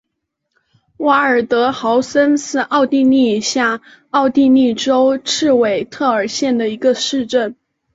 [0.97, 7.55] 瓦尔德豪森是奥地利下奥地利州茨韦特尔县的一个市镇。